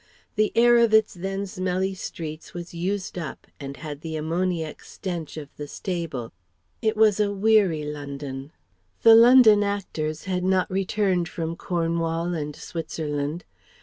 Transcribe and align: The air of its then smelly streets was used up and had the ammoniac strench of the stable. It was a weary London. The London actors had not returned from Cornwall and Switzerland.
The 0.35 0.51
air 0.57 0.77
of 0.79 0.95
its 0.95 1.13
then 1.13 1.45
smelly 1.45 1.93
streets 1.93 2.55
was 2.55 2.73
used 2.73 3.19
up 3.19 3.45
and 3.59 3.77
had 3.77 4.01
the 4.01 4.15
ammoniac 4.15 4.81
strench 4.83 5.37
of 5.37 5.55
the 5.57 5.67
stable. 5.67 6.33
It 6.81 6.97
was 6.97 7.19
a 7.19 7.31
weary 7.31 7.83
London. 7.83 8.51
The 9.03 9.13
London 9.13 9.61
actors 9.61 10.23
had 10.23 10.43
not 10.43 10.71
returned 10.71 11.29
from 11.29 11.55
Cornwall 11.55 12.33
and 12.33 12.55
Switzerland. 12.55 13.45